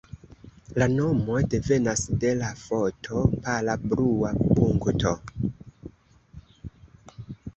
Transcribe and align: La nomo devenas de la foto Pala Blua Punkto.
La 0.83 0.85
nomo 0.93 1.35
devenas 1.53 1.99
de 2.23 2.31
la 2.39 2.47
foto 2.61 3.21
Pala 3.43 3.75
Blua 3.91 4.31
Punkto. 4.39 5.13